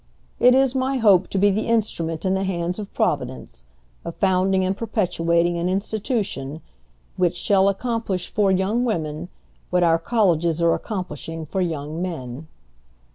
[0.39, 3.65] "It is my hope to be the instrument in the hands of Providence,
[4.03, 6.59] of founding and perpetuating an institution
[7.17, 9.29] which shall accomplish for young women
[9.69, 12.47] what our colleges are accomplishing for young men."